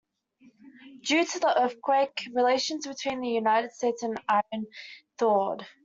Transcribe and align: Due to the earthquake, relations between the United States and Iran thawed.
Due 1.03 1.25
to 1.25 1.39
the 1.41 1.61
earthquake, 1.61 2.27
relations 2.33 2.87
between 2.87 3.21
the 3.21 3.29
United 3.29 3.71
States 3.71 4.01
and 4.01 4.19
Iran 4.27 4.65
thawed. 5.19 5.67